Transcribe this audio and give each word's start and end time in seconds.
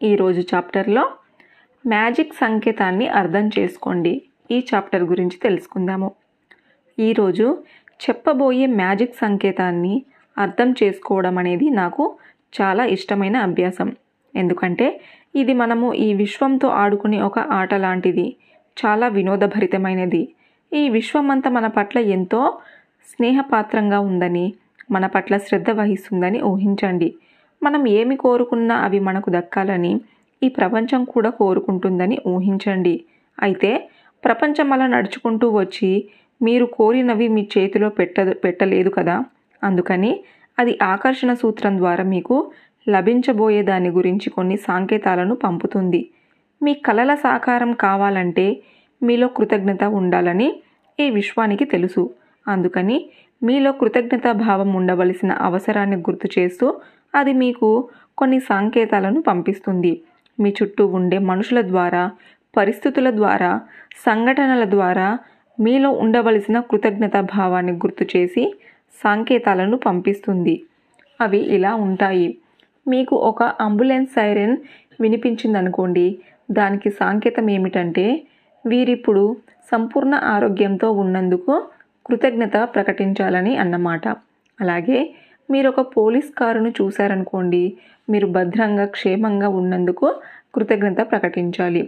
ఈరోజు 0.00 0.40
చాప్టర్లో 0.40 1.02
మ్యాజిక్ 1.86 2.32
సంకేతాన్ని 2.34 3.06
అర్థం 3.08 3.50
చేసుకోండి. 3.58 4.22
ఈ 4.50 4.56
చాప్టర్ 4.74 5.02
గురించి 5.02 5.36
తెలుసుకుందాము. 5.36 6.08
ఈరోజు 6.98 7.46
చెప్పబోయే 8.00 8.66
మ్యాజిక్ 8.66 9.14
సంకేతాన్ని 9.14 9.94
అర్థం 10.38 10.74
చేసుకోవడం 10.82 11.38
అనేది 11.38 11.70
నాకు 11.70 12.18
చాలా 12.60 12.84
ఇష్టమైన 12.84 13.36
అభ్యాసం. 13.36 13.96
ఎందుకంటే 14.34 15.00
ఇది 15.34 15.52
మనము 15.52 15.94
ఈ 16.06 16.14
విశ్వంతో 16.14 16.68
ఆడుకునే 16.68 17.20
ఒక 17.20 17.38
ఆట 17.38 17.74
లాంటిది. 17.74 18.36
చాలా 18.76 19.08
వినోదభరితమైనది. 19.08 20.22
ఈ 20.72 20.88
విశ్వమంతా 20.88 21.50
మన 21.50 21.66
పట్ల 21.66 21.98
ఎంతో 21.98 22.60
స్నేహపాత్రంగా 23.08 24.00
ఉందని 24.00 24.46
మన 24.90 25.06
పట్ల 25.06 25.36
శ్రద్ధ 25.36 25.70
వహిస్తుందని 25.70 26.42
ఊహించండి. 26.42 27.10
మనం 27.64 27.82
ఏమి 27.88 28.16
కోరుకున్నా 28.16 28.74
అవి 28.76 28.98
మనకు 29.00 29.30
దక్కాలని 29.30 29.92
ఈ 30.42 30.48
ప్రపంచం 30.48 31.04
కూడా 31.04 31.30
కోరుకుంటుందని 31.30 32.18
ఊహించండి. 32.26 32.94
అయితే 33.38 33.70
ప్రపంచం 34.24 34.68
అలా 34.72 34.86
నడుచుకుంటూ 34.86 35.46
వచ్చి 35.50 35.90
మీరు 36.42 36.66
కోరినవి 36.66 37.28
మీ 37.28 37.42
చేతిలో 37.54 37.88
పెట్ట 37.88 38.16
పెట్టలేదు 38.44 38.90
కదా? 38.90 39.16
అందుకని 39.62 40.12
అది 40.58 40.78
ఆకర్షణ 40.82 41.34
సూత్రం 41.34 41.78
ద్వారా 41.78 42.04
మీకు 42.04 42.36
లభించబోయే 42.86 43.62
దాని 43.62 43.90
గురించి 43.90 44.30
కొన్ని 44.30 44.56
సంకేతాలను 44.56 45.34
పంపుతుంది. 45.34 46.02
మీ 46.62 46.74
కలల 46.86 47.14
సాకారం 47.14 47.72
కావాలంటే 47.72 48.46
మీలో 49.02 49.28
కృతజ్ఞత 49.28 49.84
ఉండాలని 49.84 50.48
ఈ 50.98 51.06
విశ్వానికి 51.10 51.64
తెలుసు. 51.64 52.02
అందుకని 52.46 52.96
మీలో 53.42 53.72
కృతజ్ఞతా 53.72 54.32
భావం 54.44 54.70
ఉండవలసిన 54.74 55.32
అవసరాన్ని 55.40 55.96
గుర్తు 55.96 56.28
చేస్తూ 56.38 56.66
అది 57.14 57.32
మీకు 57.32 57.88
కొన్ని 58.18 58.40
సంకేతాలను 58.40 59.22
పంపిస్తుంది. 59.22 60.00
మీ 60.40 60.54
చుట్టూ 60.62 60.86
ఉండే 60.86 61.18
మనుషుల 61.18 61.60
ద్వారా 61.60 62.10
పరిస్థితుల 62.56 63.10
ద్వారా 63.10 63.60
సంఘటనల 64.06 64.64
ద్వారా 64.70 65.18
మీలో 65.60 65.90
ఉండవలసిన 65.90 66.60
కృతజ్ఞతా 66.60 67.20
భావాన్ని 67.20 67.72
గుర్తు 67.72 68.04
చేసి 68.16 68.54
సంకేతాలను 69.04 69.76
పంపిస్తుంది. 69.76 70.62
అవి 71.20 71.38
ఇలా 71.38 71.74
ఉంటాయి. 71.74 72.38
మీకు 72.88 73.16
ఒక 73.16 73.42
అంబులెన్స్ 73.42 74.12
సైరన్ 74.12 74.56
వినిపించిందనుకోండి. 75.00 76.18
దానికి 76.50 76.90
సంకేతం 76.90 77.50
ఏమిటంటే 77.50 78.22
వీరిప్పుడు 78.66 79.36
సంపూర్ణ 79.72 80.14
ఆరోగ్యంతో 80.14 80.92
ఉన్నందుకు 80.92 81.62
కృతజ్ఞత 82.06 82.56
ప్రకటించాలని 82.56 83.56
అన్నమాట. 83.56 84.08
అలాగే 84.60 85.14
మీరు 85.48 85.68
ఒక 85.68 85.80
పోలీస్ 85.96 86.30
కారును 86.38 86.70
చూశారనుకోండి 86.80 87.62
మీరు 88.10 88.26
భద్రంగా 88.26 88.84
క్షేమంగా 88.86 89.48
ఉన్నందుకు 89.48 90.06
కృతజ్ఞత 90.54 91.00
ప్రకటించాలి. 91.10 91.82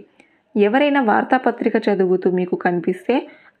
ఎవరైనా 0.55 1.01
వార్తాపత్రిక 1.01 1.75
చదువుతూ 1.87 2.27
మీకు 2.31 2.55
కనిపిస్తే 2.55 3.15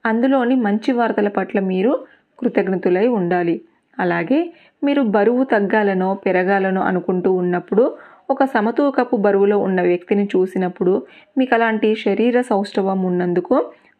అందులోని 0.05 0.55
మంచి 0.57 0.91
వార్తల 0.91 1.27
పట్ల 1.27 1.59
మీరు 1.59 1.93
కృతజ్ఞతులై 2.39 3.07
ఉండాలి. 3.07 3.55
అలాగే 3.99 4.39
మీరు 4.83 5.01
బరువు 5.01 5.43
తగ్గాలనో 5.43 6.09
పెరగాలనో 6.25 6.81
అనుకుంటూ 6.81 7.29
ఉన్నప్పుడు 7.33 7.83
ఒక 8.29 8.43
సమతూకపు 8.45 9.15
బరువులో 9.17 9.57
ఉన్న 9.59 9.79
వ్యక్తిని 9.81 10.25
చూసినప్పుడు 10.35 10.93
మీకు 11.37 11.53
అలాంటి 11.53 11.89
శరీర 11.95 12.41
సౌష్ఠవం 12.41 12.99
ఉన్నందుకు 13.05 13.55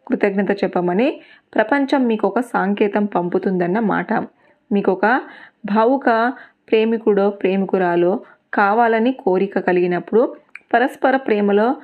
కృతజ్ఞత 0.08 0.52
చెప్పమని 0.64 1.08
ప్రపంచం 1.54 2.02
మీకు 2.08 2.26
ఒక 2.28 2.40
సాంకేతం 2.40 3.06
పంపుతుందన్న 3.06 3.80
మాట. 3.80 4.12
మీకు 4.72 4.92
ఒక 4.92 5.22
భావుక 5.66 6.34
ప్రేమికుడో 6.72 7.30
ప్రేమికురాలో 7.30 8.20
కావాలని 8.54 9.12
కోరిక 9.12 9.60
కలిగినప్పుడు 9.60 10.36
పరస్పర 10.74 11.16
ప్రేమలో 11.18 11.76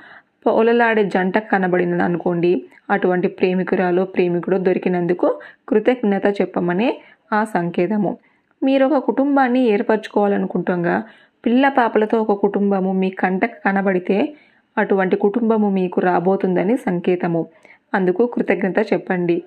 పొలలాడే 0.45 1.03
జంట 1.03 1.37
కనబడినది 1.37 2.03
అనుకోండి 2.03 2.65
అటువంటి 2.89 3.27
ప్రేమికురాలో 3.27 4.05
ప్రేమికుడో 4.05 4.57
దొరికినందుకు 4.57 5.39
కృతజ్ఞత 5.69 6.41
చెప్పమనే 6.41 7.01
ఆ 7.33 7.43
సంకేతము. 7.43 8.17
మీరు 8.63 8.85
ఒక 8.85 9.05
కుటుంబాన్ని 9.05 9.59
ఏర్పరచుకోవాలనుకుంటుండగా 9.59 11.03
పిల్ల 11.45 11.69
పాపలతో 11.69 12.21
ఒక 12.21 12.31
కుటుంబము 12.31 12.91
మీ 12.91 13.09
కంటకు 13.09 13.63
కనబడితే 13.65 14.33
అటువంటి 14.77 15.15
కుటుంబము 15.15 15.69
మీకు 15.69 16.01
రాబోతుందని 16.01 16.77
సంకేతము. 16.77 17.45
అందుకు 17.93 18.25
కృతజ్ఞత 18.25 18.93
చెప్పండి. 18.93 19.43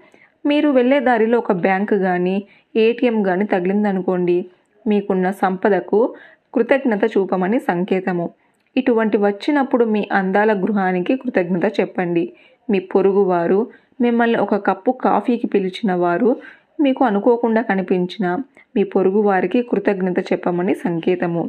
మీరు 0.46 0.68
వెళ్ళే 0.68 0.98
దారిలో 1.00 1.38
ఒక 1.38 1.52
బ్యాంకు 1.52 1.96
కానీ 1.98 2.36
ఏటీఎం 2.76 3.22
కానీ 3.22 3.44
తగిలిందనుకోండి 3.44 4.38
మీకున్న 4.86 5.30
సంపదకు 5.30 6.14
కృతజ్ఞత 6.54 7.04
చూపమని 7.04 7.58
సంకేతము. 7.60 8.26
ఇటువంటి 8.76 9.16
వచ్చినప్పుడు 9.18 9.84
మీ 9.84 10.08
అందాల 10.12 10.52
గృహానికి 10.52 11.16
కృతజ్ఞత 11.16 11.66
చెప్పండి. 11.80 12.24
మీ 12.70 12.78
పొరుగువారు 12.78 13.60
మిమ్మల్ని 14.00 14.38
ఒక 14.38 14.54
కప్పు 14.66 14.90
కాఫీకి 15.04 15.46
పిలిచిన 15.46 15.92
వారు 15.94 16.36
మీకు 16.80 17.02
అనుకోకుండా 17.04 17.62
కనిపించిన 17.62 18.26
మీ 18.76 18.82
పొరుగు 18.84 19.20
వారికి 19.20 19.62
కృతజ్ఞత 19.62 20.18
చెప్పమని 20.32 20.74
సంకేతము. 20.74 21.44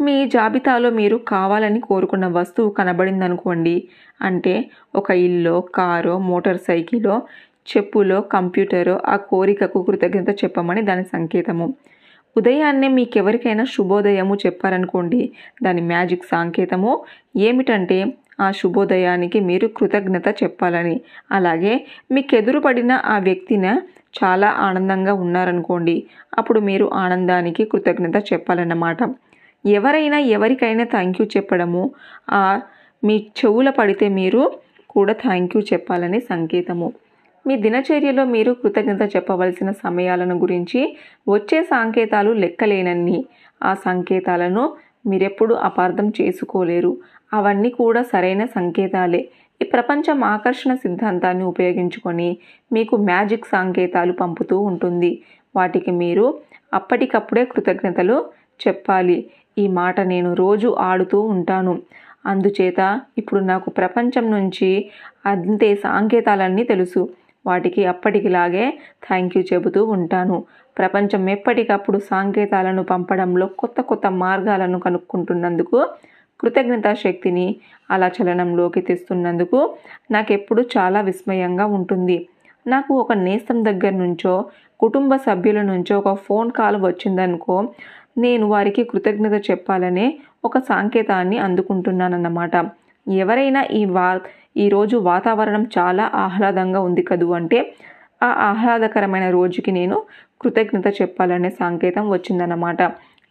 మీ 0.00 0.26
జాబితాలో 0.26 0.90
మీరు 0.90 1.16
కావాలని 1.16 1.80
కోరుకున్న 1.80 2.26
వస్తువు 2.26 2.70
కనబడిందనుకోండి 2.70 3.76
అంటే 4.22 4.54
ఒక 4.94 5.10
ఇల్లో 5.10 5.60
కారో 5.60 6.18
మోటార్ 6.18 6.58
సైకిలో 6.58 7.14
చెప్పులో 7.70 8.20
కంప్యూటరో 8.20 9.00
ఆ 9.06 9.16
కోరికకు 9.16 9.82
కృతజ్ఞత 9.82 10.30
చెప్పమని 10.44 10.82
దాని 10.82 11.04
సంకేతము. 11.04 11.66
ఉదయాన్నే 12.36 12.88
మీకెవరికైనా 12.88 13.64
శుభోదయము 13.64 14.34
చెప్పారనుకోండి 14.34 15.32
దాని 15.62 15.80
మ్యాజిక్ 15.80 16.24
సంకేతము 16.24 16.92
ఏమిటంటే 17.36 17.98
ఆ 18.40 18.50
శుభోదయానికి 18.50 19.40
మీరు 19.40 19.66
కృతజ్ఞత 19.66 20.28
చెప్పాలని. 20.42 20.96
అలాగే 21.32 21.74
మీకు 22.12 22.34
ఎదురుపడిన 22.36 22.92
ఆ 23.04 23.18
వ్యక్తిన 23.18 23.66
చాలా 24.18 24.48
ఆనందంగా 24.66 25.12
ఉన్నారనుకోండి 25.14 25.96
అప్పుడు 26.38 26.60
మీరు 26.60 26.90
ఆనందానికి 26.94 27.64
కృతజ్ఞత 27.64 28.16
చెప్పాలన్నమాట. 28.32 28.98
ఎవరైనా 29.64 30.18
ఎవరికైనా 30.18 30.84
థ్యాంక్ 30.84 31.20
యూ 31.20 31.26
చెప్పడము 31.36 31.82
ఆ 32.30 32.60
మీ 33.04 33.16
చెవుల 33.40 33.70
పడితే 33.70 34.08
మీరు 34.08 34.42
కూడా 34.90 35.12
థ్యాంక్ 35.12 35.56
యూ 35.56 35.62
చెప్పాలని 35.72 36.20
సంకేతము. 36.20 36.88
మీ 37.46 37.56
దినచర్యలో 37.56 38.24
మీరు 38.24 38.52
కృతజ్ఞత 38.52 39.02
చెప్పవలసిన 39.16 39.70
సమయాలను 39.70 40.34
గురించి 40.38 40.80
వచ్చే 41.28 41.62
సంకేతాలు 41.62 42.30
లెక్కలేనన్ని. 42.32 43.18
ఆ 43.62 43.74
సంకేతాలను 43.74 44.64
మీరెప్పుడు 45.06 45.54
అపార్థం 45.54 46.12
చేసుకోలేరు. 46.20 46.92
అవన్నీ 47.34 47.70
కూడా 47.70 48.02
సరైన 48.02 48.44
సంకేతాలే. 48.44 49.28
ఈ 49.62 49.64
ప్రపంచం 49.64 50.24
ఆకర్షణ 50.24 50.74
సిద్ధాంతాన్ని 50.74 51.44
ఉపయోగించుకొని 51.44 52.36
మీకు 52.72 52.96
మ్యాజిక్ 52.96 53.46
సంకేతాలు 53.46 54.12
పంపుతూ 54.12 54.58
ఉంటుంది. 54.60 55.22
వాటికి 55.56 55.90
మీరు 55.90 56.26
అప్పటికప్పుడే 56.74 57.44
కృతజ్ఞతలు 57.44 58.16
చెప్పాలి. 58.68 59.30
ఈ 59.58 59.66
మాట 59.68 60.00
నేను 60.00 60.34
రోజు 60.34 60.76
ఆడుతూ 60.80 61.20
ఉంటాను. 61.20 61.74
అందుచేత 62.26 63.00
ఇప్పుడు 63.18 63.40
నాకు 63.40 63.70
ప్రపంచం 63.70 64.30
నుంచి 64.30 64.70
అంతే 65.26 65.74
సాంకేతాలన్నీ 65.76 66.64
తెలుసు. 66.64 67.08
వాటికి 67.46 67.86
అప్పటికిలాగే 67.86 68.64
థ్యాంక్ 69.08 69.36
యూ 69.36 69.42
చెబుతూ 69.52 69.84
ఉంటాను. 69.86 70.36
ప్రపంచం 70.78 71.28
ఎప్పటికప్పుడు 71.28 71.98
సంకేతాలను 71.98 72.82
పంపడంలో 72.82 73.46
కొత్త 73.46 73.80
కొత్త 73.80 74.06
మార్గాలను 74.06 74.78
కనుక్కుంటున్నందుకు 74.80 75.78
కృతజ్ఞతా 76.40 76.94
శక్తిని 76.94 77.46
అలా 77.90 78.10
చలనంలోకి 78.16 78.80
తెస్తున్నందుకు 78.80 79.76
నాకెప్పుడు 80.10 80.62
చాలా 80.76 81.00
విస్మయంగా 81.00 81.66
ఉంటుంది. 81.66 82.28
నాకు 82.66 82.94
ఒక 82.94 83.12
నేస్తం 83.12 83.64
దగ్గర 83.64 83.90
నుంచో 83.90 84.34
కుటుంబ 84.80 85.16
సభ్యుల 85.16 85.62
నుంచో 85.62 85.98
ఒక 85.98 86.10
ఫోన్ 86.16 86.50
కాల్ 86.50 86.76
వచ్చిందనుకో 86.82 87.56
నేను 88.18 88.46
వారికి 88.46 88.84
కృతజ్ఞత 88.84 89.36
చెప్పాలనే 89.50 90.06
ఒక 90.44 90.58
సంకేతాన్ని 90.58 91.38
అందుకుంటున్నానన్నమాట. 91.38 92.54
ఎవరైనా 93.06 93.62
ఈ 93.72 93.84
వా 93.84 94.06
ఈరోజు 94.56 94.96
వాతావరణం 94.96 95.64
చాలా 95.78 96.04
ఆహ్లాదంగా 96.14 96.80
ఉంది 96.80 97.02
కదూ 97.02 97.32
అంటే 97.32 97.58
ఆ 98.22 98.28
ఆహ్లాదకరమైన 98.50 99.30
రోజుకి 99.30 99.70
నేను 99.70 99.96
కృతజ్ఞత 100.40 100.88
చెప్పాలనే 101.02 101.50
సంకేతం 101.50 102.04
వచ్చిందన్నమాట. 102.10 102.80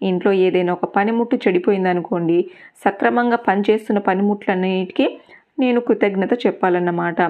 ఇంట్లో 0.02 0.32
ఏదైనా 0.46 0.72
ఒక 0.74 0.86
పనిముట్టు 0.86 1.36
చెడిపోయిందనుకోండి 1.36 2.38
సక్రమంగా 2.86 3.38
పనిచేస్తున్న 3.48 4.00
పనిముట్లన్నిటికీ 4.00 5.06
నేను 5.60 5.80
కృతజ్ఞత 5.82 6.34
చెప్పాలన్నమాట. 6.46 7.22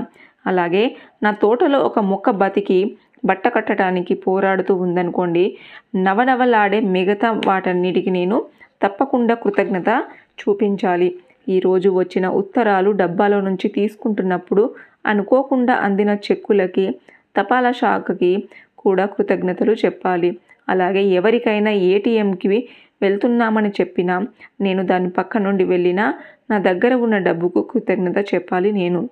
అలాగే 0.48 0.84
నా 1.24 1.32
తోటలో 1.32 1.80
ఒక 1.80 2.00
మొక్క 2.00 2.30
బతికి 2.30 2.80
బట్ట 3.26 3.48
కట్టడానికి 3.48 4.14
పోరాడుతూ 4.16 4.76
ఉందనుకోండి 4.76 5.58
నవనవలాడే 5.96 6.80
మిగతా 6.96 7.30
వాటన్నిటికి 7.46 8.10
నేను 8.10 8.38
తప్పకుండా 8.84 9.36
కృతజ్ఞత 9.36 9.90
చూపించాలి. 10.40 11.10
ఈరోజు 11.50 11.90
వచ్చిన 11.90 12.28
ఉత్తరాలు 12.28 12.92
డబ్బాలో 12.92 13.42
నుంచి 13.42 13.68
తీసుకుంటున్నప్పుడు 13.70 14.64
అనుకోకుండా 15.06 15.74
అందిన 15.74 16.12
చెక్కులకి 16.26 16.86
తపాలా 17.38 17.72
శాఖకి 17.72 18.32
కూడా 18.78 19.06
కృతజ్ఞతలు 19.06 19.74
చెప్పాలి. 19.86 20.38
అలాగే 20.70 21.04
ఎవరికైనా 21.20 21.72
ఏటీఎంకి 21.72 22.70
వెళ్తున్నామని 23.02 23.70
చెప్పినా 23.70 24.16
నేను 24.62 24.84
దాని 24.86 25.10
పక్క 25.10 25.38
నుండి 25.38 25.64
వెళ్ళినా 25.64 26.14
నా 26.50 26.58
దగ్గర 26.58 26.94
ఉన్న 26.96 27.18
డబ్బుకు 27.18 27.62
కృతజ్ఞత 27.62 28.18
చెప్పాలి 28.34 28.72
నేను. 28.72 29.10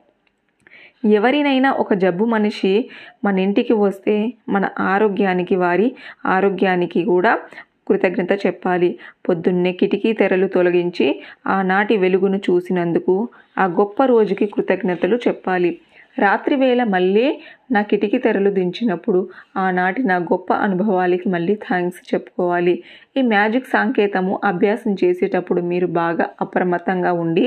ఎవరినైనా 1.05 1.71
ఒక 1.71 1.93
జబ్బు 1.93 2.25
మనిషి 2.25 2.89
మన 3.25 3.39
ఇంటికి 3.39 3.73
వస్తే 3.73 4.33
మన 4.49 4.69
ఆరోగ్యానికి 4.79 5.55
వారి 5.55 5.87
ఆరోగ్యానికి 6.25 7.03
కూడా 7.03 7.39
కృతజ్ఞత 7.87 8.45
చెప్పాలి. 8.45 8.89
పొద్దున్నే 9.29 9.71
కిటికీ 9.73 10.13
తెరలు 10.13 10.47
తొలగించి 10.47 11.07
ఆనాటి 11.47 11.97
వెలుగును 11.97 12.37
చూసినందుకు 12.37 13.15
ఆ 13.57 13.65
గొప్ప 13.65 14.05
రోజుకి 14.05 14.45
కృతజ్ఞతలు 14.45 15.19
చెప్పాలి. 15.27 15.71
రాత్రి 16.17 16.55
వేళ 16.55 16.81
మళ్ళీ 16.85 17.25
నా 17.71 17.81
కిటికీ 17.81 18.17
తెరలు 18.17 18.49
దించినప్పుడు 18.49 19.19
ఆనాటి 19.57 20.01
నా 20.03 20.17
గొప్ప 20.23 20.49
అనుభవాలకి 20.65 21.27
మళ్ళీ 21.29 21.55
థ్యాంక్స్ 21.65 22.01
చెప్పుకోవాలి. 22.11 22.75
ఈ 23.17 23.21
మ్యాజిక్ 23.31 23.67
సాంకేతము 23.67 24.33
అభ్యాసం 24.43 24.93
చేసేటప్పుడు 25.03 25.61
మీరు 25.71 25.87
బాగా 25.99 26.25
అప్రమత్తంగా 26.41 27.13
ఉండి 27.23 27.45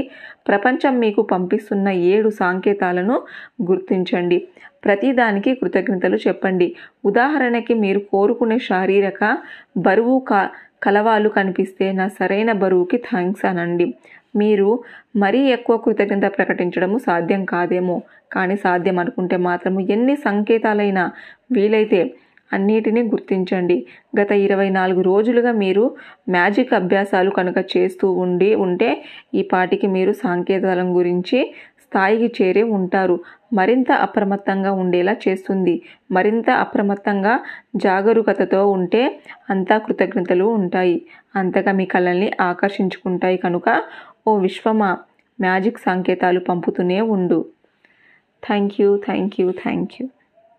ప్రపంచం 0.48 0.94
మీకు 0.98 1.22
పంపిస్తున్న 1.32 1.88
ఏడు 2.12 2.30
సాంకేతాలను 2.40 3.16
గుర్తించండి. 3.62 4.38
ప్రతిదానికి 4.84 5.52
కృతజ్ఞతలు 5.54 6.18
చెప్పండి. 6.26 6.68
ఉదాహరణకి 7.04 7.74
మీరు 7.84 8.02
కోరుకునే 8.12 8.58
శారీరక 8.68 9.22
బరువు 9.78 10.16
క 10.30 10.32
కలవాలు 10.82 11.28
కనిపిస్తే 11.28 11.86
నా 11.92 12.06
సరైన 12.18 12.50
బరువుకి 12.62 12.98
థ్యాంక్స్ 13.08 13.44
అనండి. 13.46 13.86
మీరు 14.36 14.78
మరీ 15.16 15.38
ఎక్కువ 15.38 15.76
కృతజ్ఞత 15.76 16.36
ప్రకటించడము 16.38 16.98
సాధ్యం 16.98 17.44
కాదేమో. 17.44 18.02
కానీ 18.32 18.56
సాధ్యం 18.56 18.98
అనుకుంటే 18.98 19.36
మాత్రము 19.36 19.80
ఎన్ని 19.80 20.16
సంకేతాలైనా 20.16 21.10
వీలైతే 21.52 22.14
అన్నిటినీ 22.52 23.02
గుర్తించండి. 23.02 23.86
గత 24.20 24.32
ఇరవై 24.32 24.68
నాలుగు 24.68 25.00
రోజులుగా 25.02 25.52
మీరు 25.52 25.96
మ్యాజిక్ 26.28 26.74
అభ్యాసాలు 26.74 27.30
కనుక 27.30 27.54
చేస్తూ 27.76 28.12
ఉండి 28.12 28.54
ఉంటే 28.54 29.04
ఈ 29.34 29.42
పాటికి 29.42 29.86
మీరు 29.86 30.12
సాంకేతాల 30.12 30.82
గురించి 30.82 31.54
స్థాయికి 31.86 32.44
చేరే 32.44 32.62
ఉంటారు. 32.62 33.20
మరింత 33.52 33.92
అప్రమత్తంగా 33.92 34.72
ఉండేలా 34.72 35.16
చేస్తుంది. 35.28 35.82
మరింత 36.10 36.50
అప్రమత్తంగా 36.50 37.40
జాగరూకతతో 37.76 38.70
ఉంటే 38.70 39.20
అంతా 39.50 39.78
కృతజ్ఞతలు 39.78 40.44
ఉంటాయి. 40.44 41.02
అంతగా 41.36 41.72
మీ 41.72 41.84
కళల్ని 41.84 42.32
ఆకర్షించుకుంటాయి 42.40 43.36
కనుక 43.36 43.68
ఓ 44.28 44.32
విశ్వమా 44.38 44.88
మ్యాజిక్ 45.40 45.78
సంకేతాలు 45.78 46.40
పంపుతూనే 46.40 47.00
ఉండు. 47.00 47.38
Thank 48.42 48.74
you 48.80 48.88
thank 49.06 49.34
you 49.40 49.52
thank 49.62 49.92
you. 49.98 50.06